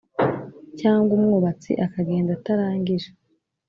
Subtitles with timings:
[0.79, 3.09] cyangwa umwubatsi akagenda atarangije.